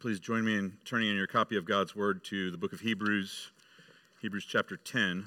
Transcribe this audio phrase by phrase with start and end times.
[0.00, 2.80] Please join me in turning in your copy of God's Word to the book of
[2.80, 3.50] Hebrews,
[4.22, 5.26] Hebrews chapter 10.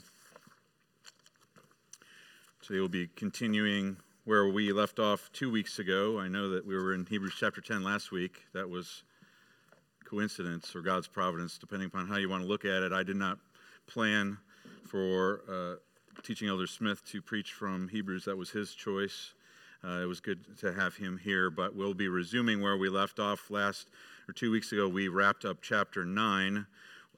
[2.63, 6.19] Today we'll be continuing where we left off two weeks ago.
[6.19, 8.41] I know that we were in Hebrews chapter 10 last week.
[8.55, 9.03] That was
[10.03, 12.91] coincidence or God's providence, depending upon how you want to look at it.
[12.91, 13.37] I did not
[13.85, 14.35] plan
[14.87, 15.75] for uh,
[16.23, 19.35] teaching Elder Smith to preach from Hebrews, that was his choice.
[19.85, 23.19] Uh, it was good to have him here, but we'll be resuming where we left
[23.19, 23.89] off last
[24.27, 24.87] or two weeks ago.
[24.87, 26.65] We wrapped up chapter 9,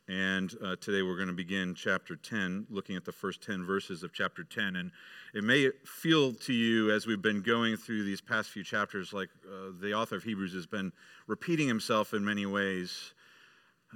[0.09, 4.03] and uh, today we're going to begin chapter 10, looking at the first 10 verses
[4.03, 4.75] of chapter 10.
[4.75, 4.91] And
[5.33, 9.29] it may feel to you as we've been going through these past few chapters like
[9.47, 10.91] uh, the author of Hebrews has been
[11.25, 13.13] repeating himself in many ways.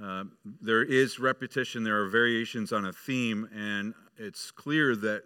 [0.02, 0.24] Uh,
[0.62, 5.24] there is repetition, there are variations on a theme, and it's clear that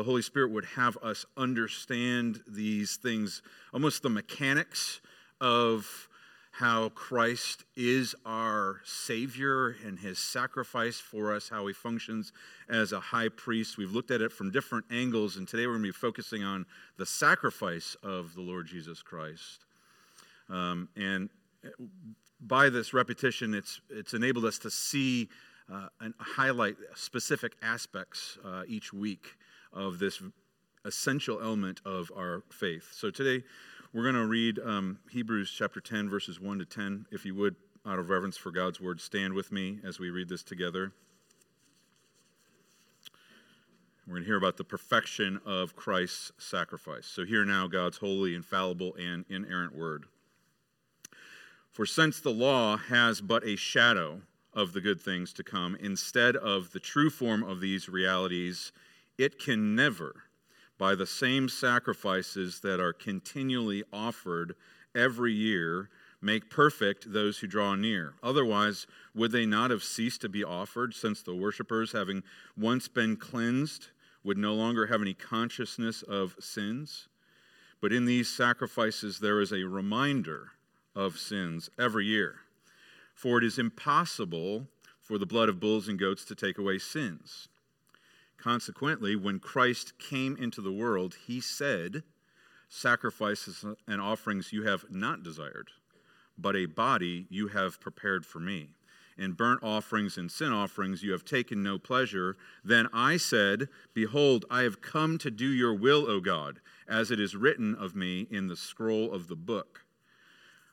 [0.00, 3.42] the Holy Spirit would have us understand these things,
[3.74, 5.02] almost the mechanics
[5.42, 6.08] of
[6.52, 12.32] how Christ is our Savior and His sacrifice for us, how He functions
[12.66, 13.76] as a high priest.
[13.76, 16.64] We've looked at it from different angles, and today we're going to be focusing on
[16.96, 19.66] the sacrifice of the Lord Jesus Christ.
[20.48, 21.28] Um, and
[22.40, 25.28] by this repetition, it's, it's enabled us to see
[25.70, 29.36] uh, and highlight specific aspects uh, each week
[29.72, 30.22] of this
[30.84, 32.88] essential element of our faith.
[32.92, 33.44] So today
[33.92, 37.06] we're going to read um, Hebrews chapter 10, verses 1 to 10.
[37.10, 40.28] If you would, out of reverence for God's word, stand with me as we read
[40.28, 40.92] this together.
[44.06, 47.06] We're going to hear about the perfection of Christ's sacrifice.
[47.06, 50.06] So, hear now God's holy, infallible, and inerrant word.
[51.70, 56.34] For since the law has but a shadow of the good things to come, instead
[56.34, 58.72] of the true form of these realities,
[59.20, 60.24] it can never,
[60.78, 64.54] by the same sacrifices that are continually offered
[64.94, 65.90] every year,
[66.22, 68.14] make perfect those who draw near.
[68.22, 72.22] Otherwise, would they not have ceased to be offered, since the worshippers, having
[72.56, 73.88] once been cleansed,
[74.24, 77.08] would no longer have any consciousness of sins?
[77.82, 80.52] But in these sacrifices, there is a reminder
[80.96, 82.36] of sins every year.
[83.14, 84.66] For it is impossible
[84.98, 87.48] for the blood of bulls and goats to take away sins.
[88.40, 92.02] Consequently, when Christ came into the world, he said,
[92.70, 95.68] Sacrifices and offerings you have not desired,
[96.38, 98.70] but a body you have prepared for me.
[99.18, 102.36] In burnt offerings and sin offerings you have taken no pleasure.
[102.64, 107.20] Then I said, Behold, I have come to do your will, O God, as it
[107.20, 109.84] is written of me in the scroll of the book.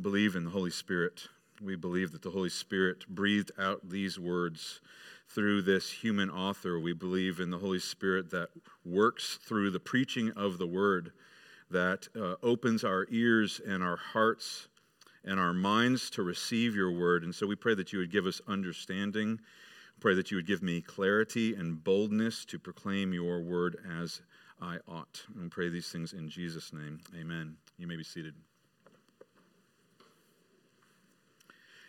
[0.00, 1.28] believe in the Holy Spirit.
[1.62, 4.80] We believe that the Holy Spirit breathed out these words
[5.28, 6.78] through this human author.
[6.78, 8.50] We believe in the Holy Spirit that
[8.84, 11.12] works through the preaching of the word,
[11.70, 14.68] that uh, opens our ears and our hearts
[15.24, 17.24] and our minds to receive your word.
[17.24, 19.40] And so we pray that you would give us understanding.
[19.98, 24.20] Pray that you would give me clarity and boldness to proclaim your word as
[24.60, 25.22] I ought.
[25.34, 27.00] And pray these things in Jesus' name.
[27.18, 27.56] Amen.
[27.78, 28.34] You may be seated.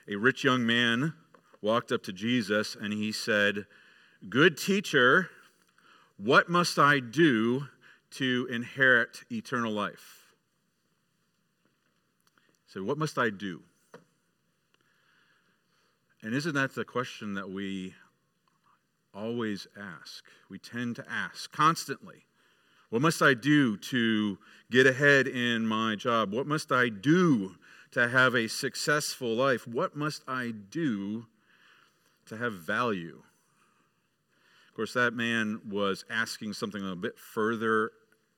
[0.10, 1.14] A rich young man
[1.62, 3.66] walked up to Jesus and he said,
[4.30, 5.30] Good teacher,
[6.18, 7.68] what must I do
[8.12, 10.34] to inherit eternal life?
[12.66, 13.62] He said, What must I do?
[16.24, 17.94] And isn't that the question that we
[19.14, 20.24] always ask?
[20.50, 22.26] We tend to ask constantly.
[22.90, 24.38] What must I do to
[24.72, 26.34] get ahead in my job?
[26.34, 27.56] What must I do
[27.92, 31.26] to have a successful life, what must I do
[32.26, 33.22] to have value?
[34.70, 37.92] Of course, that man was asking something a bit further,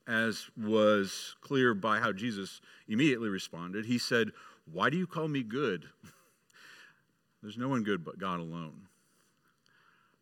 [0.08, 3.86] as was clear by how Jesus immediately responded.
[3.86, 4.30] He said,
[4.72, 5.86] Why do you call me good?
[7.42, 8.88] There's no one good but God alone.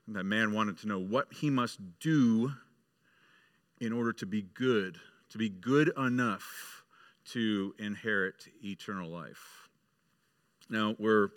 [0.08, 2.54] And that man wanted to know what he must do
[3.80, 4.98] in order to be good,
[5.30, 6.77] to be good enough
[7.32, 9.70] to inherit eternal life.
[10.70, 11.30] Now, we're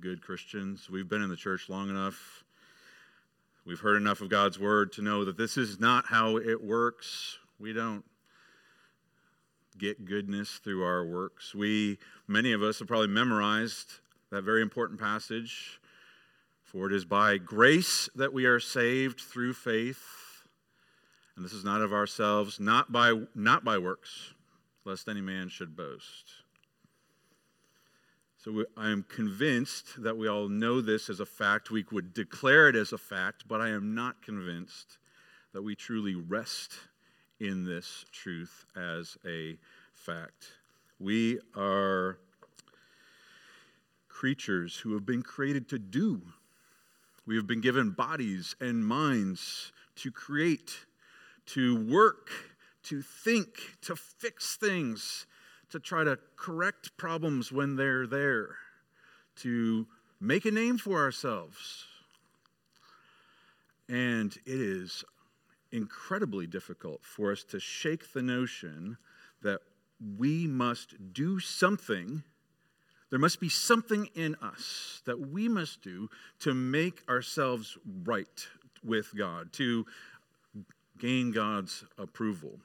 [0.00, 0.88] good Christians.
[0.88, 2.44] We've been in the church long enough.
[3.64, 7.38] We've heard enough of God's word to know that this is not how it works.
[7.58, 8.04] We don't
[9.76, 11.54] get goodness through our works.
[11.54, 13.94] We, many of us, have probably memorized
[14.30, 15.80] that very important passage.
[16.62, 20.27] For it is by grace that we are saved through faith.
[21.38, 24.34] And this is not of ourselves, not by, not by works,
[24.84, 26.24] lest any man should boast.
[28.38, 31.70] So we, I am convinced that we all know this as a fact.
[31.70, 34.98] We would declare it as a fact, but I am not convinced
[35.52, 36.72] that we truly rest
[37.38, 39.58] in this truth as a
[39.94, 40.54] fact.
[40.98, 42.18] We are
[44.08, 46.20] creatures who have been created to do.
[47.26, 50.86] We have been given bodies and minds to create,
[51.48, 52.30] to work,
[52.84, 55.26] to think, to fix things,
[55.70, 58.56] to try to correct problems when they're there,
[59.36, 59.86] to
[60.20, 61.84] make a name for ourselves.
[63.88, 65.04] And it is
[65.72, 68.96] incredibly difficult for us to shake the notion
[69.42, 69.60] that
[70.18, 72.22] we must do something.
[73.10, 76.08] There must be something in us that we must do
[76.40, 78.46] to make ourselves right
[78.84, 79.86] with God, to
[80.98, 82.58] gain God's approval.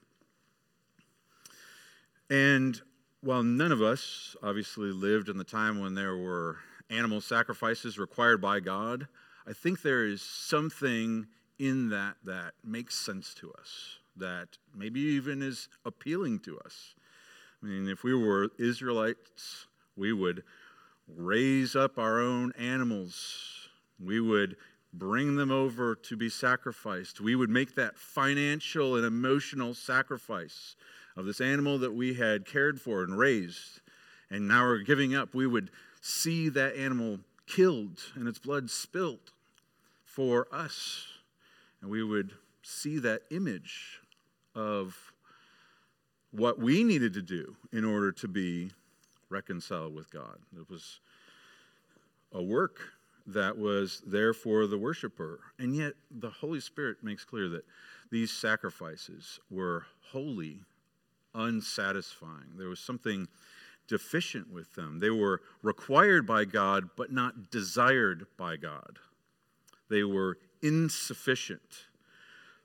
[2.29, 2.81] And
[3.21, 6.57] while none of us obviously lived in the time when there were
[6.89, 9.07] animal sacrifices required by God,
[9.47, 11.27] I think there is something
[11.59, 16.95] in that that makes sense to us, that maybe even is appealing to us.
[17.61, 20.43] I mean, if we were Israelites, we would
[21.07, 23.69] raise up our own animals.
[24.03, 24.57] We would
[24.93, 27.19] bring them over to be sacrificed.
[27.19, 30.75] We would make that financial and emotional sacrifice
[31.17, 33.81] of this animal that we had cared for and raised.
[34.29, 35.33] And now we're giving up.
[35.33, 39.31] We would see that animal killed and its blood spilt
[40.05, 41.07] for us.
[41.81, 42.31] And we would
[42.61, 43.99] see that image
[44.55, 45.13] of
[46.31, 48.71] what we needed to do in order to be
[49.29, 50.37] reconciled with God.
[50.55, 50.99] It was
[52.31, 52.79] a work
[53.25, 55.39] that was there for the worshiper.
[55.57, 57.65] And yet, the Holy Spirit makes clear that
[58.11, 60.59] these sacrifices were wholly
[61.33, 62.57] unsatisfying.
[62.57, 63.27] There was something
[63.87, 64.99] deficient with them.
[64.99, 68.99] They were required by God, but not desired by God.
[69.89, 71.87] They were insufficient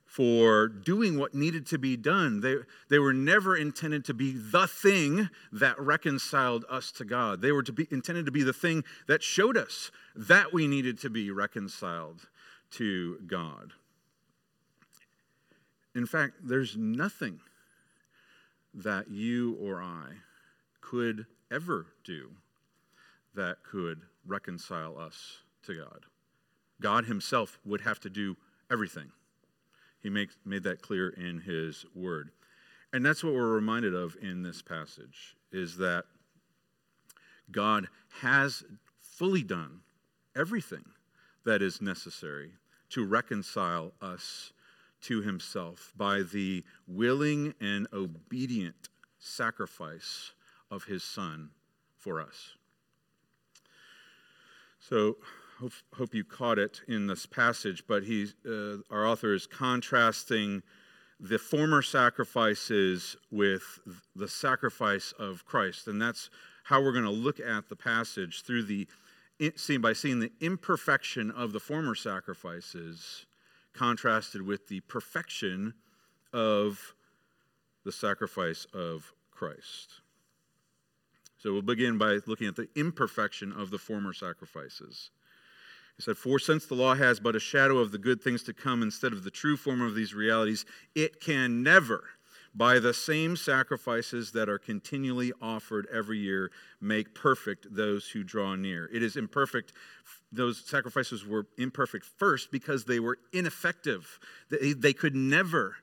[0.08, 2.40] for doing what needed to be done.
[2.40, 2.56] They,
[2.88, 7.42] they were never intended to be the thing that reconciled us to God.
[7.42, 10.98] They were to be, intended to be the thing that showed us that we needed
[11.00, 12.26] to be reconciled
[12.72, 13.74] to God.
[15.94, 17.40] In fact, there's nothing
[18.72, 20.12] that you or I
[20.80, 22.30] could ever do
[23.34, 26.06] that could reconcile us to God.
[26.80, 28.38] God Himself would have to do
[28.70, 29.10] everything.
[30.02, 32.30] He made that clear in His Word.
[32.92, 36.04] And that's what we're reminded of in this passage is that
[37.50, 37.88] God
[38.20, 38.64] has
[39.00, 39.80] fully done
[40.36, 40.84] everything
[41.44, 42.52] that is necessary
[42.90, 44.52] to reconcile us
[45.00, 50.32] to himself by the willing and obedient sacrifice
[50.70, 51.50] of his son
[51.96, 52.56] for us.
[54.80, 55.16] So,
[55.60, 60.62] hope, hope you caught it in this passage, but uh, our author is contrasting
[61.20, 63.80] the former sacrifices with
[64.14, 65.88] the sacrifice of Christ.
[65.88, 66.30] And that's
[66.64, 68.86] how we're going to look at the passage through the
[69.80, 73.24] by seeing the imperfection of the former sacrifices
[73.72, 75.74] contrasted with the perfection
[76.32, 76.94] of
[77.84, 80.00] the sacrifice of Christ.
[81.38, 85.10] So we'll begin by looking at the imperfection of the former sacrifices.
[85.98, 88.52] He said, For since the law has but a shadow of the good things to
[88.52, 90.64] come instead of the true form of these realities,
[90.94, 92.04] it can never,
[92.54, 98.54] by the same sacrifices that are continually offered every year, make perfect those who draw
[98.54, 98.88] near.
[98.92, 99.72] It is imperfect.
[100.30, 104.20] Those sacrifices were imperfect first because they were ineffective.
[104.50, 105.78] They, they could never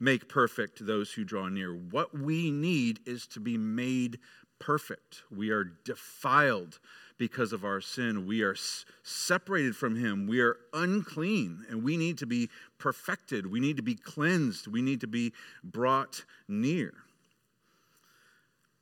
[0.00, 1.72] make perfect those who draw near.
[1.72, 4.18] What we need is to be made
[4.58, 5.22] perfect.
[5.30, 6.80] We are defiled
[7.18, 8.26] because of our sin.
[8.26, 8.56] We are
[9.02, 10.26] separated from Him.
[10.26, 13.50] We are unclean, and we need to be perfected.
[13.50, 14.66] We need to be cleansed.
[14.66, 16.94] We need to be brought near.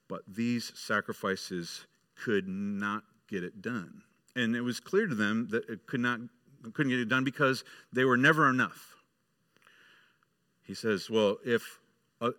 [0.08, 4.02] But these sacrifices could not get it done.
[4.34, 6.20] And it was clear to them that it could not,
[6.72, 8.96] couldn't get it done because they were never enough.
[10.62, 11.78] He says, Well, if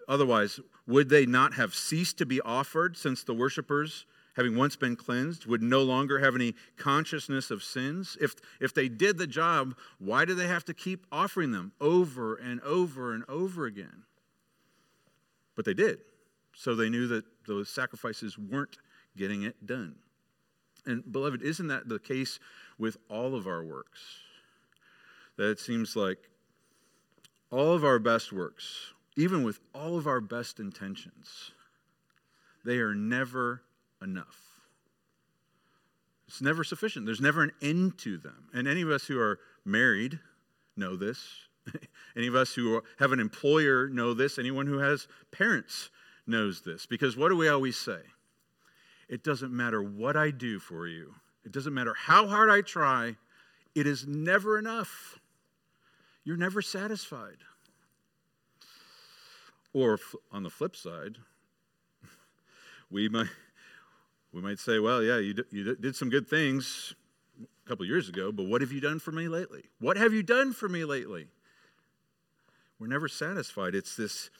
[0.08, 4.96] otherwise, would they not have ceased to be offered since the worshippers having once been
[4.96, 8.18] cleansed, would no longer have any consciousness of sins?
[8.20, 12.36] If, if they did the job, why do they have to keep offering them over
[12.36, 14.04] and over and over again?
[15.56, 16.00] But they did.
[16.56, 18.78] So they knew that those sacrifices weren't
[19.18, 19.96] getting it done.
[20.86, 22.40] And, beloved, isn't that the case
[22.78, 24.02] with all of our works?
[25.38, 26.18] That it seems like
[27.52, 31.52] all of our best works, even with all of our best intentions,
[32.66, 33.62] they are never
[34.03, 34.38] enough.
[36.27, 37.05] It's never sufficient.
[37.05, 38.50] There's never an end to them.
[38.53, 40.19] And any of us who are married
[40.75, 41.24] know this.
[42.17, 44.39] any of us who have an employer know this.
[44.39, 45.89] Anyone who has parents
[46.25, 46.86] knows this.
[46.86, 48.00] Because what do we always say?
[49.10, 51.13] It doesn't matter what I do for you,
[51.45, 53.15] it doesn't matter how hard I try,
[53.75, 55.19] it is never enough.
[56.24, 57.38] You're never satisfied.
[59.74, 60.00] Or
[60.31, 61.17] on the flip side,
[62.89, 63.27] we might,
[64.34, 66.96] we might say, well, yeah, you, d- you did some good things
[67.42, 69.63] a couple years ago, but what have you done for me lately?
[69.80, 71.28] What have you done for me lately?
[72.80, 73.75] We're never satisfied.
[73.75, 74.32] It's this,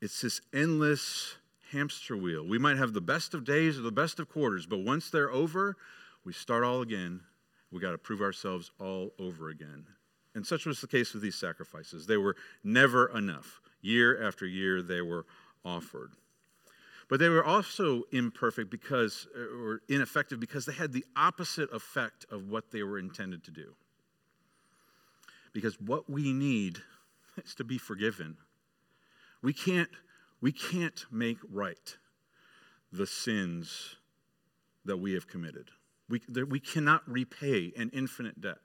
[0.00, 1.34] it's this endless
[1.72, 2.46] hamster wheel.
[2.46, 5.30] We might have the best of days or the best of quarters, but once they're
[5.30, 5.76] over,
[6.24, 7.20] we start all again.
[7.70, 9.84] We got to prove ourselves all over again.
[10.34, 12.06] And such was the case with these sacrifices.
[12.06, 13.60] They were never enough.
[13.82, 15.26] Year after year, they were
[15.64, 16.12] offered.
[17.08, 22.26] But they were also imperfect because, uh, or ineffective because they had the opposite effect
[22.30, 23.74] of what they were intended to do.
[25.52, 26.78] Because what we need
[27.44, 28.36] is to be forgiven.
[29.42, 29.88] We can't
[30.40, 31.96] we can't make right
[32.92, 33.96] the sins
[34.84, 35.70] that we have committed.
[36.08, 38.58] We, we cannot repay an infinite debt.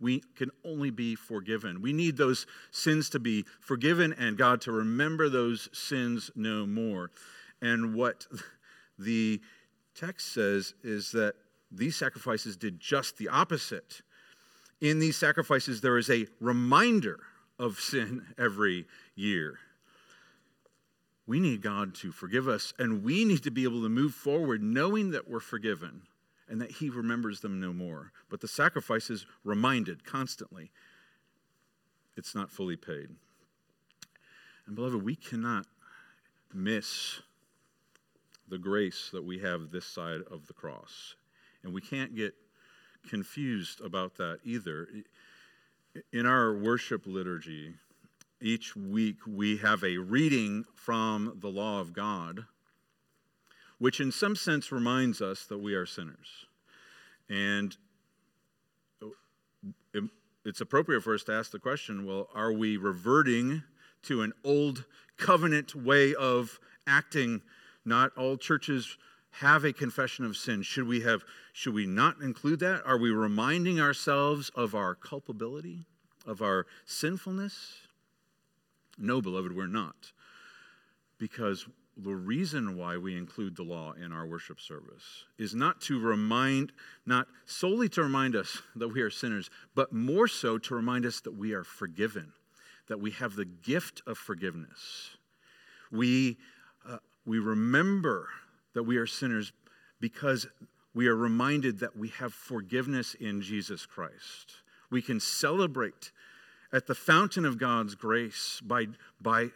[0.00, 1.82] We can only be forgiven.
[1.82, 7.10] We need those sins to be forgiven and God to remember those sins no more.
[7.62, 8.26] And what
[8.98, 9.40] the
[9.94, 11.36] text says is that
[11.70, 14.02] these sacrifices did just the opposite.
[14.80, 17.20] In these sacrifices, there is a reminder
[17.58, 19.58] of sin every year.
[21.26, 24.60] We need God to forgive us, and we need to be able to move forward
[24.62, 26.02] knowing that we're forgiven
[26.48, 28.12] and that He remembers them no more.
[28.28, 30.72] But the sacrifice is reminded constantly
[32.16, 33.08] it's not fully paid.
[34.66, 35.66] And, beloved, we cannot
[36.52, 37.20] miss
[38.52, 41.14] the grace that we have this side of the cross.
[41.64, 42.34] And we can't get
[43.08, 44.88] confused about that either.
[46.12, 47.72] In our worship liturgy,
[48.42, 52.44] each week we have a reading from the law of God,
[53.78, 56.44] which in some sense reminds us that we are sinners.
[57.30, 57.74] And
[60.44, 63.62] it's appropriate for us to ask the question well, are we reverting
[64.02, 64.84] to an old
[65.16, 67.40] covenant way of acting?
[67.84, 68.96] Not all churches
[69.32, 70.62] have a confession of sin.
[70.62, 72.82] Should we have should we not include that?
[72.84, 75.86] Are we reminding ourselves of our culpability,
[76.26, 77.78] of our sinfulness?
[78.98, 80.12] No, beloved, we're not.
[81.18, 86.00] Because the reason why we include the law in our worship service is not to
[86.00, 86.72] remind,
[87.04, 91.20] not solely to remind us that we are sinners, but more so to remind us
[91.20, 92.32] that we are forgiven,
[92.88, 95.16] that we have the gift of forgiveness.
[95.90, 96.38] We,
[97.24, 98.28] we remember
[98.74, 99.52] that we are sinners
[100.00, 100.46] because
[100.94, 104.56] we are reminded that we have forgiveness in Jesus Christ.
[104.90, 106.12] We can celebrate
[106.72, 108.86] at the fountain of God's grace by,
[109.20, 109.50] by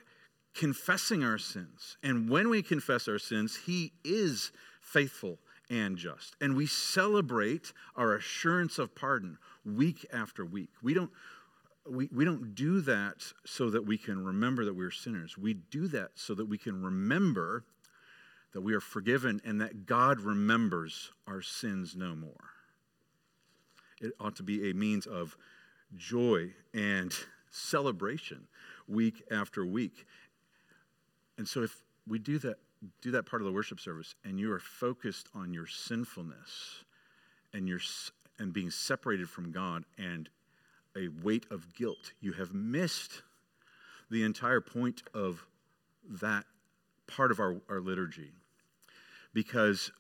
[0.55, 1.97] confessing our sins.
[2.03, 6.37] And when we confess our sins, He is faithful and just.
[6.41, 10.71] And we celebrate our assurance of pardon week after week.
[10.83, 11.11] We don't,
[11.89, 15.37] we, we don't do that so that we can remember that we're sinners.
[15.39, 17.65] We do that so that we can remember
[18.53, 22.51] that we are forgiven and that God remembers our sins no more.
[24.01, 25.37] It ought to be a means of
[25.97, 27.15] joy and
[27.51, 28.49] celebration
[28.89, 30.07] week after week.
[31.39, 32.57] And so if we do that
[33.01, 36.85] do that part of the worship service and you are focused on your sinfulness
[37.53, 37.81] and your
[38.39, 40.29] and being separated from God and
[40.97, 43.23] a weight of guilt, you have missed
[44.11, 45.45] the entire point of
[46.09, 46.45] that
[47.07, 48.33] part of our, our liturgy.
[49.35, 49.91] Because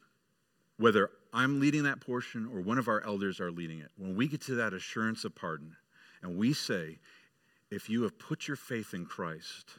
[0.78, 4.28] whether I'm leading that portion or one of our elders are leading it, when we
[4.28, 5.76] get to that assurance of pardon
[6.22, 6.98] and we say,
[7.70, 9.78] if you have put your faith in Christ,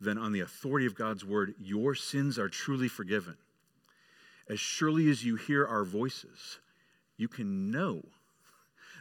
[0.00, 3.36] then on the authority of God's word, your sins are truly forgiven.
[4.48, 6.60] As surely as you hear our voices,
[7.16, 8.02] you can know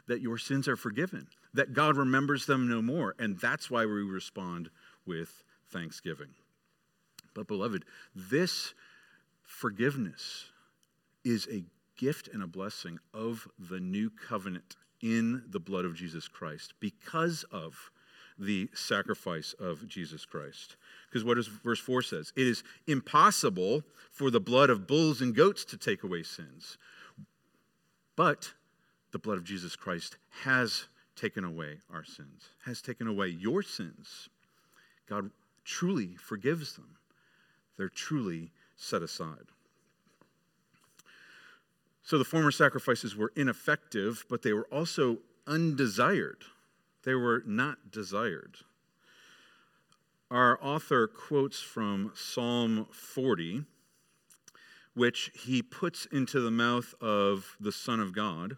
[0.07, 3.15] that your sins are forgiven, that God remembers them no more.
[3.17, 4.69] And that's why we respond
[5.05, 6.29] with thanksgiving.
[7.33, 7.85] But, beloved,
[8.15, 8.73] this
[9.43, 10.45] forgiveness
[11.23, 11.63] is a
[11.97, 17.43] gift and a blessing of the new covenant in the blood of Jesus Christ because
[17.51, 17.91] of
[18.37, 20.75] the sacrifice of Jesus Christ.
[21.09, 22.33] Because what does verse 4 says?
[22.35, 26.77] It is impossible for the blood of bulls and goats to take away sins.
[28.15, 28.53] But
[29.15, 34.27] the blood of Jesus Christ has taken away our sins, has taken away your sins.
[35.07, 35.31] God
[35.63, 36.97] truly forgives them.
[37.77, 39.45] They're truly set aside.
[42.03, 46.43] So the former sacrifices were ineffective, but they were also undesired.
[47.05, 48.57] They were not desired.
[50.29, 53.63] Our author quotes from Psalm 40,
[54.93, 58.57] which he puts into the mouth of the Son of God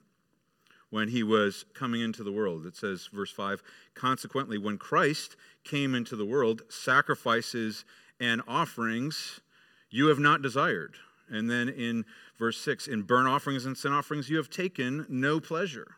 [0.90, 2.66] when he was coming into the world.
[2.66, 3.62] It says, verse 5
[3.94, 7.86] Consequently, when Christ came into the world, sacrifices
[8.20, 9.42] and offerings
[9.90, 10.96] you have not desired.
[11.30, 12.06] And then in
[12.38, 15.98] verse 6 In burnt offerings and sin offerings you have taken no pleasure.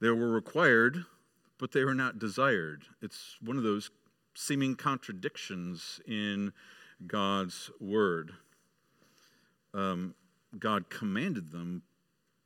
[0.00, 1.04] They were required,
[1.58, 2.84] but they were not desired.
[3.00, 3.90] It's one of those
[4.34, 6.52] seeming contradictions in
[7.06, 8.32] God's word.
[9.74, 10.14] Um,
[10.58, 11.82] God commanded them,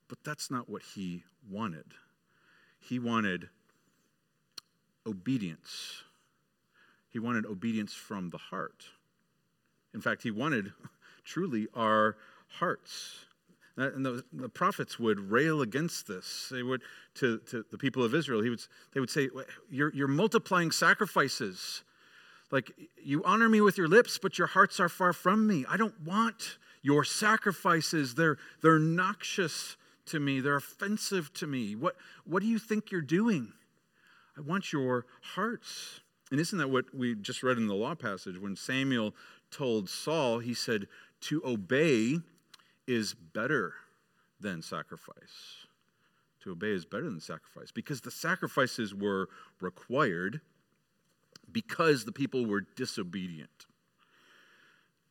[0.09, 1.87] but that's not what He wanted.
[2.81, 3.49] He wanted
[5.07, 6.03] obedience.
[7.09, 8.85] He wanted obedience from the heart.
[9.95, 10.73] In fact, he wanted
[11.25, 12.17] truly our
[12.49, 13.25] hearts.
[13.79, 16.49] And the, the, prophets would rail against this.
[16.51, 16.81] They would
[17.17, 18.43] to, to the people of Israel.
[18.43, 18.63] He would,
[18.95, 19.29] they would say,
[19.71, 21.83] you're, you're multiplying sacrifices.
[22.51, 22.73] Like
[23.03, 25.67] you honor me with your lips, but your hearts are far from me.
[25.69, 28.15] I don't want your sacrifices.
[28.15, 30.41] They're, they're noxious to me.
[30.41, 31.75] They're offensive to me.
[31.75, 33.53] What, what do you think you're doing?
[34.37, 36.01] I want your hearts.
[36.31, 38.39] And isn't that what we just read in the law passage?
[38.39, 39.15] When Samuel
[39.51, 40.89] told Saul, he said,
[41.23, 42.19] To obey
[42.87, 43.75] is better
[44.41, 45.67] than sacrifice.
[46.43, 49.29] To obey is better than sacrifice because the sacrifices were
[49.61, 50.41] required
[51.51, 53.67] because the people were disobedient.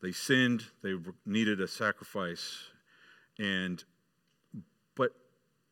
[0.01, 0.93] They sinned, they
[1.25, 2.59] needed a sacrifice,
[3.39, 3.83] and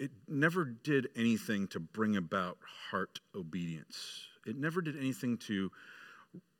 [0.03, 2.57] it never did anything to bring about
[2.91, 4.23] heart obedience.
[4.45, 5.71] It never did anything to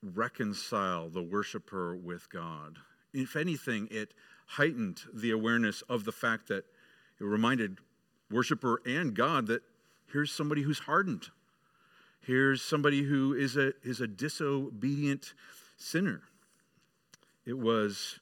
[0.02, 2.78] reconcile the worshiper with God.
[3.14, 4.14] If anything, it
[4.46, 6.64] heightened the awareness of the fact that
[7.20, 7.80] it reminded
[8.32, 9.64] worshiper and God that
[10.14, 11.28] here's somebody who's hardened.
[12.22, 15.34] Here's somebody who is a, is a disobedient
[15.76, 16.22] sinner.
[17.46, 18.22] It was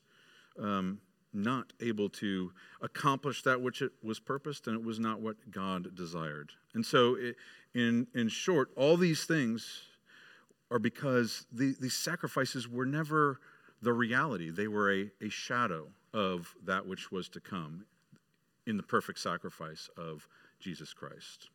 [0.60, 1.00] um,
[1.34, 5.96] not able to accomplish that which it was purposed, and it was not what God
[5.96, 6.52] desired.
[6.74, 7.36] And so, it,
[7.74, 9.84] in, in short, all these things
[10.70, 13.40] are because the, these sacrifices were never
[13.82, 14.50] the reality.
[14.50, 17.86] They were a, a shadow of that which was to come
[18.68, 20.28] in the perfect sacrifice of
[20.60, 21.50] Jesus Christ.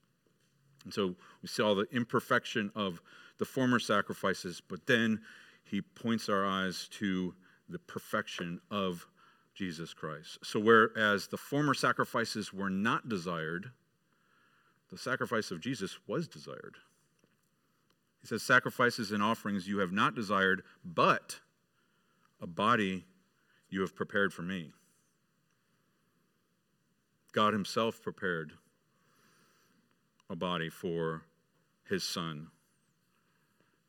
[0.85, 3.01] And so we see all the imperfection of
[3.39, 5.21] the former sacrifices, but then
[5.65, 7.35] he points our eyes to
[7.69, 9.07] the perfection of
[9.57, 10.39] Jesus Christ.
[10.45, 13.71] So, whereas the former sacrifices were not desired,
[14.91, 16.77] the sacrifice of Jesus was desired.
[18.21, 21.41] He says, Sacrifices and offerings you have not desired, but
[22.41, 23.07] a body
[23.71, 24.73] you have prepared for me.
[27.33, 28.53] God Himself prepared
[30.29, 31.23] a body for
[31.89, 32.49] His Son.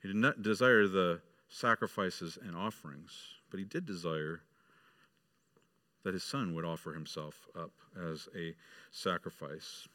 [0.01, 3.12] He did not desire the sacrifices and offerings,
[3.49, 4.41] but He did desire
[6.08, 8.56] that His Son would offer Himself up as a
[8.91, 9.89] sacrifice.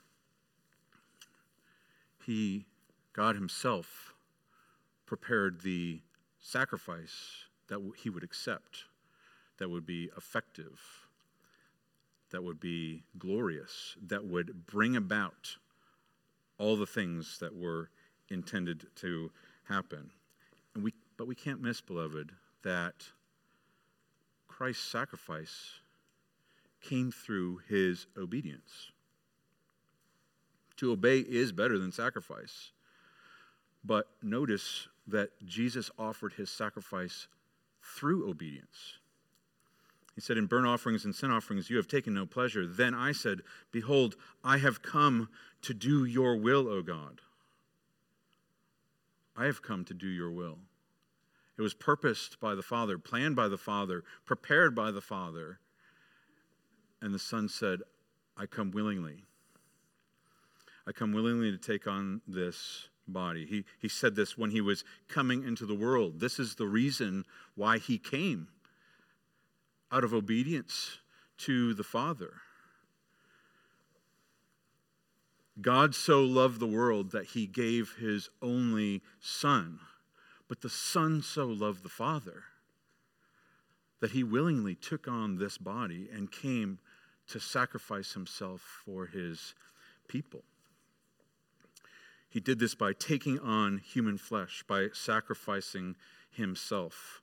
[2.27, 2.67] He,
[3.15, 4.13] God Himself,
[5.07, 6.03] prepared the
[6.39, 8.85] sacrifice that He would accept
[9.57, 10.79] that would be effective,
[12.31, 15.57] that would be glorious, that would bring about
[16.59, 17.89] all the things that were
[18.29, 19.31] intended to
[19.67, 20.11] happen.
[20.75, 22.33] And we, but we can't miss, beloved,
[22.65, 23.07] that
[24.47, 25.81] Christ's sacrifice
[26.83, 28.91] came through his obedience.
[30.77, 32.73] To obey is better than sacrifice.
[33.85, 37.29] But notice that Jesus offered his sacrifice
[37.83, 38.99] through obedience.
[40.15, 42.67] He said, In burnt offerings and sin offerings you have taken no pleasure.
[42.67, 43.41] Then I said,
[43.71, 45.29] Behold, I have come
[45.63, 47.21] to do your will, O God.
[49.37, 50.59] I have come to do your will.
[51.57, 55.59] It was purposed by the Father, planned by the Father, prepared by the Father.
[57.03, 57.81] And the Son said,
[58.39, 59.25] I come willingly.
[60.87, 63.45] I come willingly to take on this body.
[63.45, 66.21] He, he said this when he was coming into the world.
[66.21, 67.25] This is the reason
[67.57, 68.47] why he came
[69.91, 70.99] out of obedience
[71.39, 72.35] to the Father.
[75.61, 79.81] God so loved the world that he gave his only Son.
[80.49, 82.45] But the Son so loved the Father
[84.01, 86.79] that he willingly took on this body and came
[87.33, 89.55] to sacrifice himself for his
[90.07, 90.45] people.
[92.29, 95.97] He did this by taking on human flesh, by sacrificing
[96.31, 97.23] himself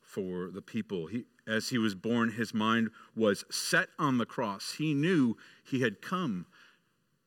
[0.00, 1.08] for the people.
[1.08, 4.74] He, as he was born, his mind was set on the cross.
[4.78, 6.46] He knew he had come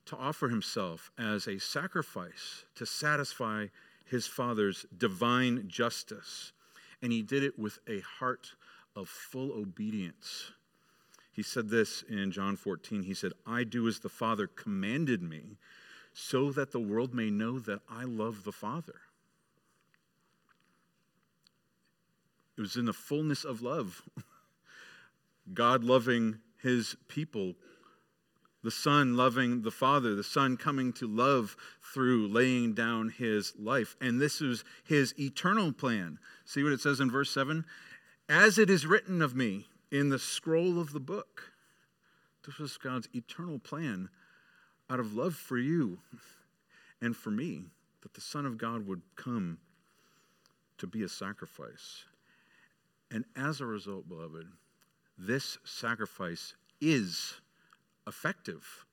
[0.05, 3.67] to offer himself as a sacrifice to satisfy
[4.05, 6.51] his Father's divine justice.
[6.99, 8.53] And he did it with a heart
[8.95, 10.51] of full obedience.
[11.33, 13.03] He said this in John 14.
[13.03, 15.57] He said, I do as the Father commanded me,
[16.13, 19.01] so that the world may know that I love the Father.
[22.55, 24.03] It was in the fullness of love.
[25.53, 27.55] God loving his people,
[28.63, 33.95] the Son loving the Father, the Son coming to love through laying down his life.
[33.99, 36.19] And this is his eternal plan.
[36.45, 37.65] See what it says in verse 7?
[38.29, 41.53] As it is written of me in the scroll of the book.
[42.45, 44.09] This was God's eternal plan
[44.89, 45.99] out of love for you
[46.99, 47.65] and for me,
[48.01, 49.59] that the Son of God would come
[50.79, 52.05] to be a sacrifice.
[53.11, 54.47] And as a result, beloved,
[55.17, 57.35] this sacrifice is
[58.07, 58.85] effective.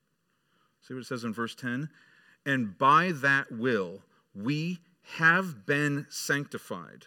[0.87, 1.89] See what it says in verse 10?
[2.45, 4.03] And by that will
[4.35, 4.79] we
[5.17, 7.05] have been sanctified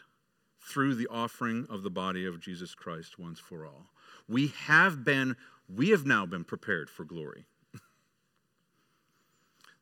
[0.64, 3.86] through the offering of the body of Jesus Christ once for all.
[4.28, 5.36] We have been,
[5.74, 7.44] we have now been prepared for glory.
[7.72, 7.80] the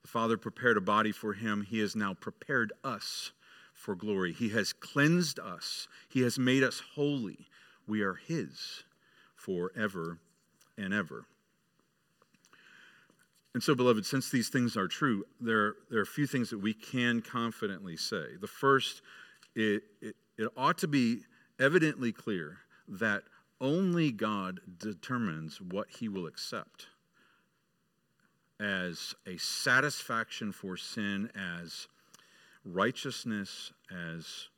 [0.09, 1.63] Father prepared a body for him.
[1.63, 3.33] He has now prepared us
[3.73, 4.33] for glory.
[4.33, 7.47] He has cleansed us, He has made us holy.
[7.87, 8.85] We are His
[9.35, 10.19] forever
[10.79, 11.27] and ever.
[13.55, 16.59] And so, beloved, since these things are true, there, there are a few things that
[16.59, 18.37] we can confidently say.
[18.41, 19.03] The first,
[19.55, 21.21] it, it, it ought to be
[21.59, 23.23] evidently clear that
[23.61, 26.87] only God determines what he will accept
[28.61, 31.89] as a satisfaction for sin, as
[32.65, 34.49] righteousness, as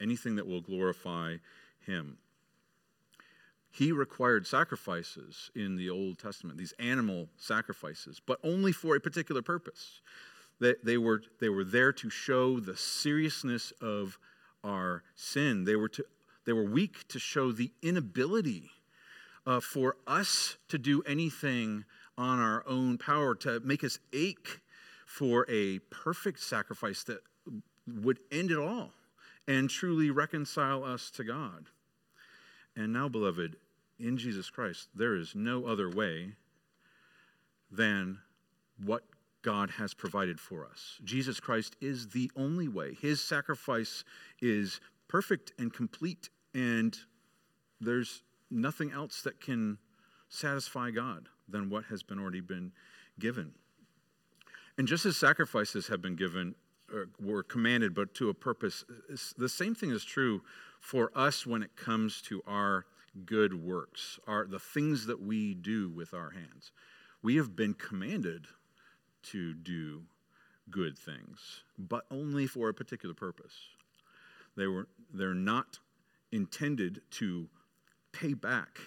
[0.00, 1.36] anything that will glorify
[1.86, 2.18] him.
[3.70, 9.42] He required sacrifices in the Old Testament, these animal sacrifices, but only for a particular
[9.42, 10.00] purpose.
[10.60, 14.18] They, they, were, they were there to show the seriousness of
[14.64, 15.64] our sin.
[15.64, 16.04] They were, to,
[16.44, 18.70] they were weak to show the inability
[19.46, 21.84] uh, for us to do anything
[22.16, 24.60] on our own power, to make us ache
[25.06, 27.20] for a perfect sacrifice that
[27.86, 28.90] would end it all
[29.48, 31.66] and truly reconcile us to God.
[32.76, 33.56] And now, beloved,
[33.98, 36.32] in Jesus Christ, there is no other way
[37.70, 38.18] than
[38.82, 39.02] what
[39.42, 40.98] God has provided for us.
[41.04, 42.94] Jesus Christ is the only way.
[42.94, 44.04] His sacrifice
[44.40, 46.96] is perfect and complete, and
[47.80, 49.78] there's nothing else that can
[50.28, 52.72] satisfy God than what has been already been
[53.18, 53.52] given.
[54.78, 56.54] And just as sacrifices have been given,
[56.92, 58.84] uh, were commanded, but to a purpose,
[59.36, 60.42] the same thing is true
[60.80, 62.86] for us when it comes to our
[63.26, 66.72] good works, our, the things that we do with our hands.
[67.22, 68.46] We have been commanded
[69.24, 70.02] to do
[70.70, 73.54] good things, but only for a particular purpose.
[74.56, 75.78] They were, they're not
[76.30, 77.48] intended to
[78.12, 78.78] pay back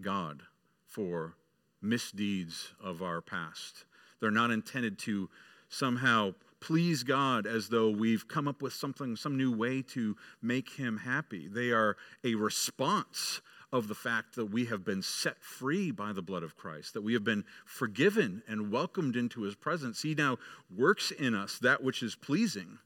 [0.00, 0.42] God
[0.86, 1.34] for
[1.82, 3.84] misdeeds of our past.
[4.20, 5.30] They're not intended to
[5.68, 10.74] somehow please God as though we've come up with something, some new way to make
[10.74, 11.48] Him happy.
[11.48, 13.40] They are a response
[13.72, 17.02] of the fact that we have been set free by the blood of Christ, that
[17.02, 20.02] we have been forgiven and welcomed into His presence.
[20.02, 20.38] He now
[20.74, 22.78] works in us that which is pleasing,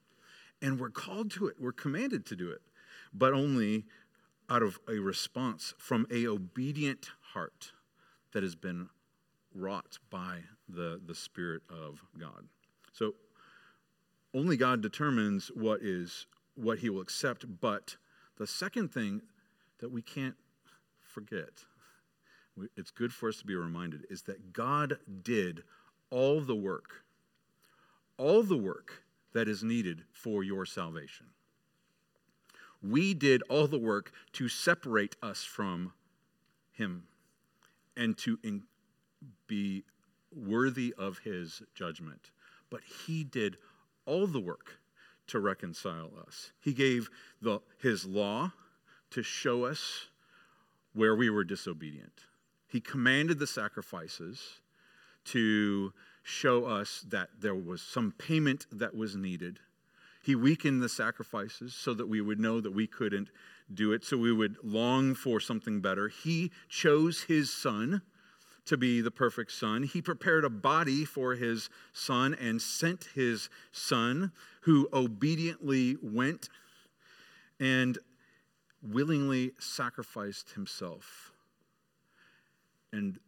[0.60, 2.60] and we're called to it, we're commanded to do it,
[3.12, 3.84] but only
[4.50, 7.72] out of a response from a obedient heart
[8.32, 8.88] that has been
[9.54, 12.44] wrought by the, the Spirit of God.
[12.92, 13.14] So
[14.34, 17.96] only God determines what is what he will accept, but
[18.36, 19.22] the second thing
[19.78, 20.36] that we can't
[21.14, 21.64] forget,
[22.76, 25.62] it's good for us to be reminded, is that God did
[26.10, 27.04] all the work,
[28.18, 31.26] all the work that is needed for your salvation.
[32.82, 35.92] We did all the work to separate us from
[36.72, 37.04] him
[37.96, 38.64] and to in,
[39.46, 39.84] be
[40.34, 42.30] worthy of his judgment.
[42.70, 43.56] But he did
[44.04, 44.78] all the work
[45.28, 46.52] to reconcile us.
[46.60, 47.08] He gave
[47.40, 48.52] the, his law
[49.10, 50.08] to show us
[50.94, 52.22] where we were disobedient.
[52.66, 54.60] He commanded the sacrifices
[55.26, 59.60] to show us that there was some payment that was needed.
[60.22, 63.30] He weakened the sacrifices so that we would know that we couldn't
[63.72, 66.08] do it, so we would long for something better.
[66.08, 68.02] He chose his son
[68.66, 69.82] to be the perfect son.
[69.82, 76.48] He prepared a body for his son and sent his son, who obediently went
[77.60, 77.98] and
[78.84, 81.32] willingly sacrificed himself.
[82.92, 83.18] And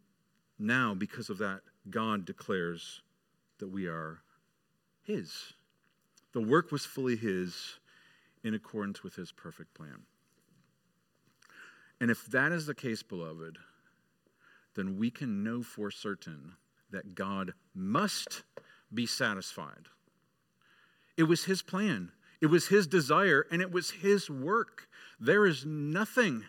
[0.59, 3.03] now, because of that, God declares
[3.59, 4.21] that we are
[5.03, 5.55] his.
[6.33, 7.79] The work was fully his
[8.45, 10.03] in accordance with his perfect plan.
[12.01, 13.59] And if that is the case, beloved,
[14.75, 16.53] then we can know for certain
[16.91, 18.43] that God must
[18.93, 19.89] be satisfied.
[21.17, 24.89] It was His plan, it was His desire, and it was His work.
[25.19, 26.45] There is nothing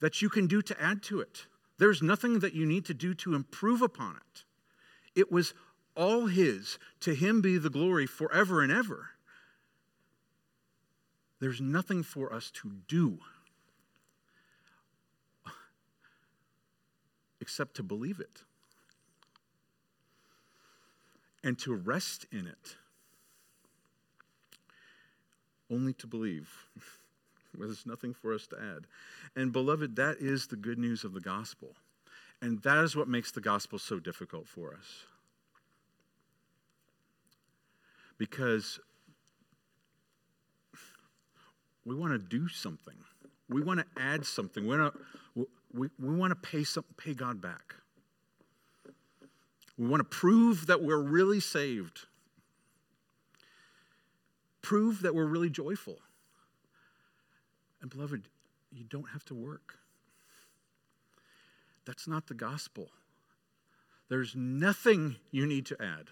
[0.00, 1.46] that you can do to add to it,
[1.78, 4.44] there's nothing that you need to do to improve upon it.
[5.14, 5.54] It was
[5.96, 6.78] all His.
[7.00, 9.10] To Him be the glory forever and ever.
[11.40, 13.18] There's nothing for us to do.
[17.42, 18.44] except to believe it
[21.42, 22.76] and to rest in it.
[25.72, 26.50] Only to believe.
[27.58, 28.86] There's nothing for us to add.
[29.36, 31.74] And, beloved, that is the good news of the gospel.
[32.40, 35.04] And that is what makes the gospel so difficult for us.
[38.18, 38.80] Because
[41.84, 42.96] we want to do something,
[43.48, 44.66] we want to add something.
[44.66, 47.74] We want to, we, we want to pay, some, pay God back.
[49.78, 52.06] We want to prove that we're really saved,
[54.72, 55.98] prove that we're really joyful.
[57.82, 58.26] And, beloved,
[58.72, 59.74] you don't have to work.
[61.84, 62.88] That's not the gospel.
[64.08, 66.08] There's nothing you need to add.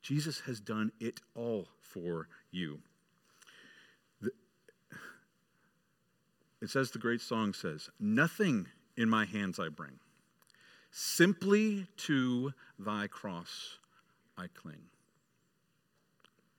[0.00, 2.78] Jesus has done it all for you.
[6.62, 9.98] It says, the great song says, Nothing in my hands I bring,
[10.92, 13.78] simply to thy cross
[14.38, 14.84] I cling.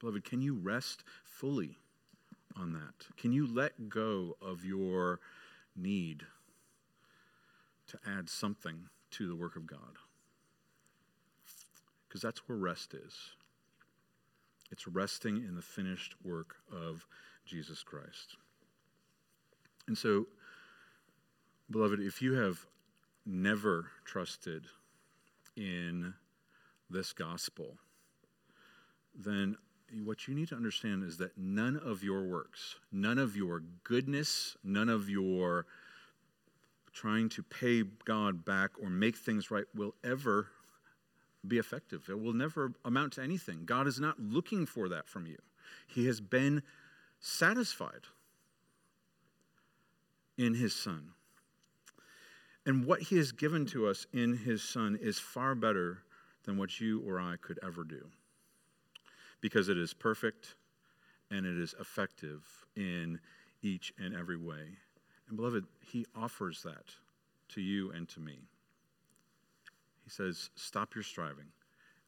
[0.01, 1.77] Beloved, can you rest fully
[2.57, 3.05] on that?
[3.17, 5.19] Can you let go of your
[5.75, 6.23] need
[7.87, 9.99] to add something to the work of God?
[12.07, 13.15] Because that's where rest is.
[14.71, 17.05] It's resting in the finished work of
[17.45, 18.37] Jesus Christ.
[19.87, 20.25] And so,
[21.69, 22.65] beloved, if you have
[23.23, 24.65] never trusted
[25.55, 26.15] in
[26.89, 27.77] this gospel,
[29.13, 29.57] then
[30.03, 34.55] what you need to understand is that none of your works, none of your goodness,
[34.63, 35.65] none of your
[36.93, 40.47] trying to pay God back or make things right will ever
[41.47, 42.07] be effective.
[42.09, 43.65] It will never amount to anything.
[43.65, 45.37] God is not looking for that from you.
[45.87, 46.63] He has been
[47.19, 48.07] satisfied
[50.37, 51.09] in his Son.
[52.65, 56.03] And what he has given to us in his Son is far better
[56.43, 58.09] than what you or I could ever do
[59.41, 60.55] because it is perfect
[61.29, 62.43] and it is effective
[62.75, 63.19] in
[63.61, 64.77] each and every way.
[65.27, 66.85] And beloved, he offers that
[67.49, 68.37] to you and to me.
[70.03, 71.47] He says, Stop your striving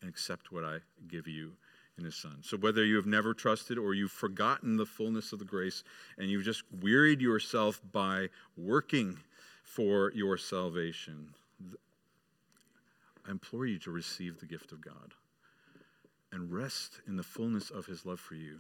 [0.02, 1.54] and accept what I give you
[1.98, 2.38] in his son.
[2.42, 5.84] So whether you have never trusted or you've forgotten the fullness of the grace
[6.18, 9.18] and you've just wearied yourself by working
[9.64, 11.30] for your salvation,
[13.26, 15.14] I implore you to receive the gift of God
[16.34, 18.60] and rest in the fullness of his love for you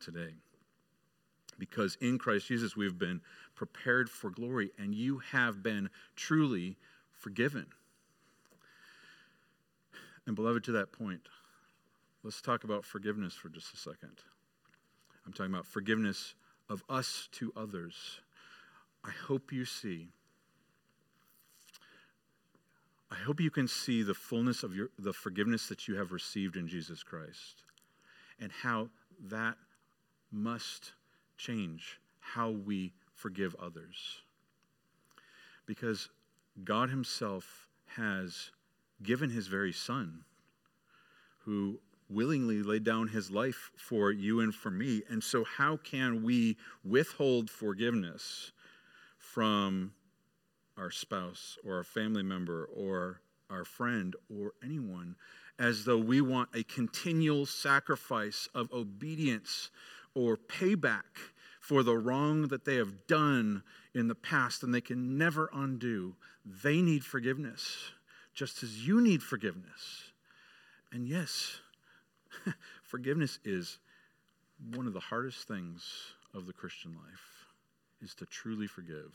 [0.00, 0.34] today.
[1.58, 3.20] Because in Christ Jesus we've been
[3.54, 6.76] prepared for glory and you have been truly
[7.12, 7.66] forgiven.
[10.26, 11.28] And beloved, to that point,
[12.22, 14.18] Let's talk about forgiveness for just a second.
[15.24, 16.34] I'm talking about forgiveness
[16.68, 18.20] of us to others.
[19.02, 20.08] I hope you see.
[23.10, 26.56] I hope you can see the fullness of your, the forgiveness that you have received
[26.56, 27.64] in Jesus Christ
[28.38, 28.88] and how
[29.28, 29.56] that
[30.30, 30.92] must
[31.36, 34.22] change how we forgive others.
[35.66, 36.08] Because
[36.62, 38.50] God Himself has
[39.02, 40.24] given His very Son,
[41.40, 45.02] who willingly laid down his life for you and for me.
[45.08, 48.52] And so, how can we withhold forgiveness
[49.16, 49.92] from
[50.80, 55.14] our spouse or our family member or our friend or anyone
[55.58, 59.70] as though we want a continual sacrifice of obedience
[60.14, 61.02] or payback
[61.60, 63.62] for the wrong that they have done
[63.94, 66.16] in the past and they can never undo?
[66.44, 67.92] They need forgiveness
[68.32, 70.12] just as you need forgiveness.
[70.92, 71.58] And yes,
[72.82, 73.78] forgiveness is
[74.74, 77.46] one of the hardest things of the Christian life
[78.02, 79.14] is to truly forgive,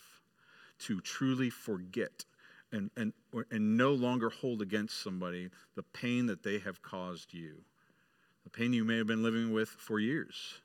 [0.79, 2.25] to truly forget
[2.71, 3.13] and, and,
[3.51, 7.61] and no longer hold against somebody the pain that they have caused you,
[8.43, 10.55] the pain you may have been living with for years.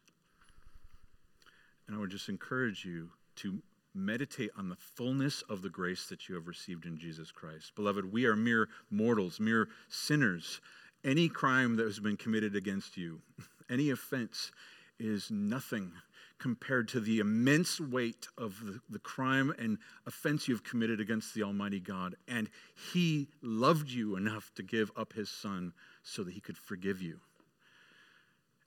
[1.87, 3.63] And I would just encourage you to
[3.95, 7.73] meditate on the fullness of the grace that you have received in Jesus Christ.
[7.75, 10.61] Beloved, we are mere mortals, mere sinners.
[11.05, 13.21] Any crime that has been committed against you,
[13.71, 14.53] any offense,
[14.99, 15.93] is nothing
[16.41, 21.43] compared to the immense weight of the, the, crime and offense you've committed against the
[21.43, 22.17] Almighty God.
[22.27, 22.49] And
[22.93, 25.73] He loved you enough to give up His Son
[26.03, 27.21] so that He could forgive you.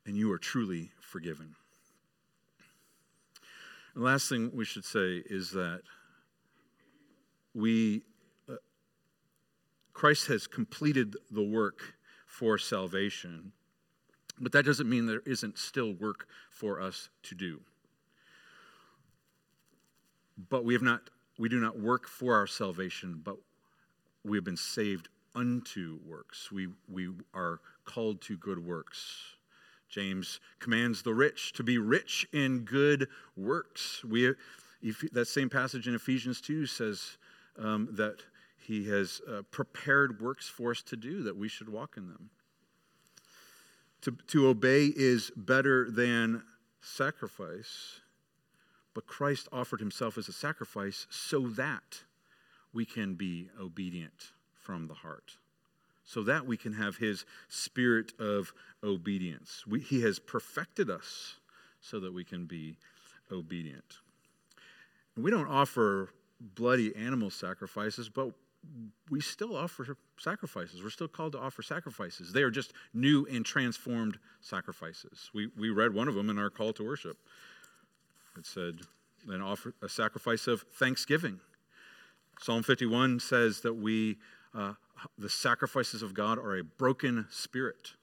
[0.05, 1.55] And you are truly forgiven.
[3.95, 5.81] The last thing we should say is that
[7.53, 8.03] we,
[8.49, 8.55] uh,
[9.93, 11.81] Christ has completed the work
[12.25, 13.51] for salvation,
[14.39, 17.61] but that doesn't mean there isn't still work for us to do.
[20.49, 23.37] But we have not, we do not work for our salvation, but
[24.23, 26.51] we have been saved unto works.
[26.51, 29.35] We, we are called to good works.
[29.89, 34.03] James commands the rich to be rich in good works.
[34.03, 34.33] We,
[35.11, 37.17] that same passage in Ephesians 2 says
[37.59, 38.17] um, that
[38.57, 42.29] he has uh, prepared works for us to do, that we should walk in them.
[44.03, 46.43] To, to obey is better than
[46.81, 48.01] sacrifice,
[48.93, 52.03] but Christ offered himself as a sacrifice so that
[52.73, 55.37] we can be obedient from the heart
[56.05, 59.65] so that we can have his spirit of obedience.
[59.65, 61.37] We, he has perfected us
[61.81, 62.77] so that we can be
[63.31, 63.99] obedient.
[65.15, 68.31] We don't offer bloody animal sacrifices, but
[69.09, 70.81] we still offer sacrifices.
[70.81, 72.31] We're still called to offer sacrifices.
[72.31, 75.29] They are just new and transformed sacrifices.
[75.33, 77.17] We, we read one of them in our call to worship.
[78.37, 78.75] It said,
[79.27, 81.39] then offer a sacrifice of thanksgiving.
[82.39, 84.17] Psalm 51 says that we
[84.55, 84.73] uh,
[85.17, 87.93] the sacrifices of God are a broken spirit,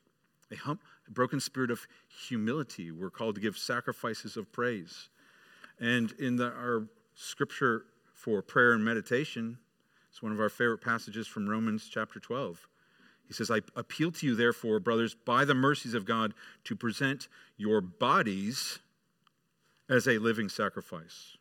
[0.51, 1.87] a, hum, a broken spirit of
[2.27, 2.91] humility.
[2.91, 5.09] We're called to give sacrifices of praise.
[5.79, 9.59] And in the, our scripture for prayer and meditation,
[10.11, 12.67] it's one of our favorite passages from Romans chapter 12.
[13.27, 17.29] He says, I appeal to you, therefore, brothers, by the mercies of God, to present
[17.57, 18.81] your bodies
[19.89, 21.37] as a living sacrifice,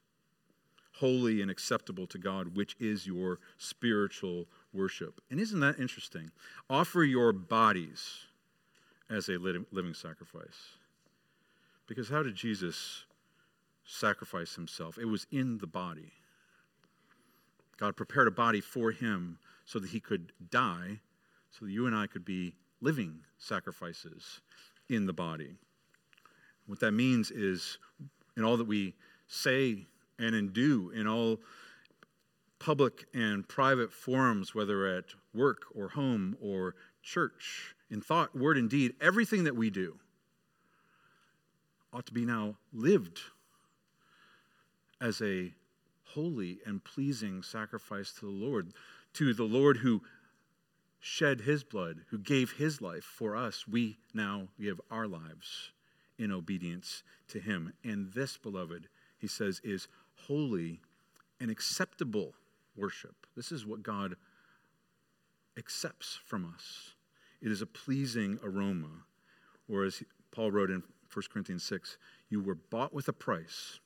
[0.98, 5.20] holy and acceptable to God, which is your spiritual worship.
[5.32, 6.30] And isn't that interesting?
[6.70, 8.26] Offer your bodies
[9.10, 10.78] as a living sacrifice.
[11.88, 13.06] Because how did Jesus
[13.84, 15.00] sacrifice himself?
[15.00, 16.12] It was in the body.
[17.80, 21.00] God prepared a body for him so that he could die,
[21.52, 24.42] so that you and I could be living sacrifices
[24.90, 25.56] in the body.
[26.68, 27.78] What that means is,
[28.36, 28.96] in all that we
[29.28, 29.86] say
[30.20, 31.40] and in do, in all
[32.60, 38.70] public and private forums, whether at work or home or church, in thought, word, and
[38.70, 39.98] deed, everything that we do
[41.94, 43.20] ought to be now lived
[45.00, 45.54] as a
[46.14, 48.74] holy and pleasing sacrifice to the Lord,
[49.14, 50.02] to the Lord who
[51.00, 53.68] shed his blood, who gave his life for us.
[53.68, 55.72] We now give our lives
[56.18, 57.74] in obedience to him.
[57.84, 59.88] And this, beloved, he says, is
[60.28, 60.82] holy
[61.40, 62.34] and acceptable
[62.76, 63.26] worship.
[63.36, 64.16] This is what God
[65.58, 66.94] accepts from us.
[67.42, 69.06] It is a pleasing aroma.
[69.70, 71.98] Or as Paul wrote in 1 Corinthians 6,
[72.30, 73.80] you were bought with a price.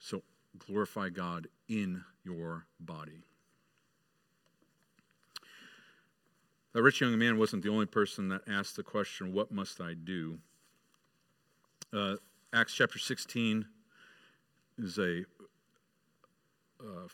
[0.00, 0.22] So
[0.58, 3.22] glorify God in your body.
[6.72, 9.94] That rich young man wasn't the only person that asked the question, What must I
[9.94, 10.38] do?
[11.92, 12.16] Uh,
[12.52, 13.66] Acts chapter 16
[14.78, 15.24] is a
[16.80, 17.08] uh,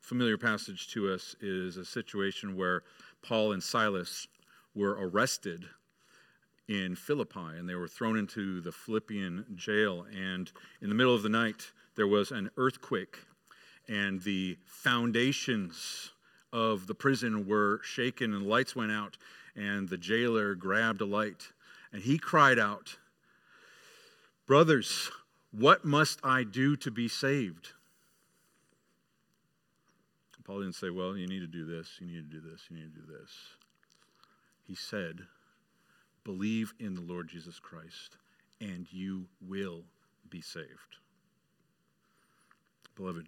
[0.00, 2.82] familiar passage to us is a situation where
[3.22, 4.28] Paul and Silas
[4.74, 5.64] were arrested
[6.68, 10.06] in Philippi and they were thrown into the Philippian jail.
[10.14, 13.18] And in the middle of the night, there was an earthquake,
[13.88, 16.10] and the foundations
[16.52, 19.16] of the prison were shaken, and lights went out.
[19.56, 21.52] And the jailer grabbed a light
[21.94, 22.96] and he cried out,
[24.46, 25.10] Brothers,
[25.52, 27.72] what must I do to be saved?
[30.44, 32.76] Paul didn't say, well, you need to do this, you need to do this, you
[32.76, 33.30] need to do this.
[34.66, 35.20] He said,
[36.22, 38.18] believe in the Lord Jesus Christ,
[38.60, 39.84] and you will
[40.28, 40.98] be saved.
[42.96, 43.26] Beloved,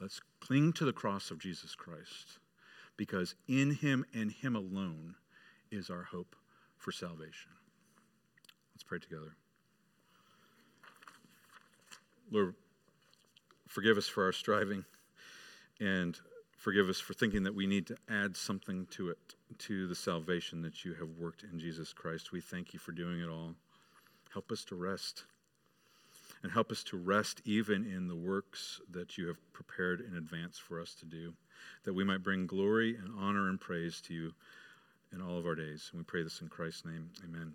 [0.00, 2.38] Let's cling to the cross of Jesus Christ
[2.96, 5.16] because in him and him alone
[5.72, 6.36] is our hope
[6.76, 7.50] for salvation.
[8.74, 9.34] Let's pray together.
[12.30, 12.54] Lord,
[13.66, 14.84] forgive us for our striving
[15.80, 16.16] and
[16.56, 20.62] forgive us for thinking that we need to add something to it, to the salvation
[20.62, 22.30] that you have worked in Jesus Christ.
[22.30, 23.54] We thank you for doing it all.
[24.32, 25.24] Help us to rest.
[26.42, 30.56] And help us to rest even in the works that you have prepared in advance
[30.56, 31.34] for us to do,
[31.84, 34.32] that we might bring glory and honor and praise to you
[35.12, 35.88] in all of our days.
[35.90, 37.10] And we pray this in Christ's name.
[37.24, 37.52] Amen.